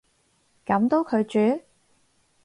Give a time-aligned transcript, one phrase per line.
[0.65, 1.61] 噉都拒絕？